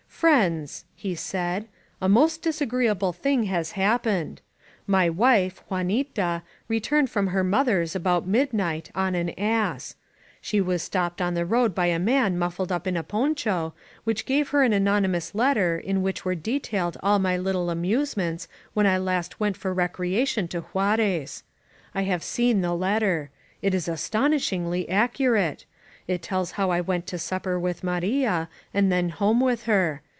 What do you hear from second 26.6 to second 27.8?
I went to supper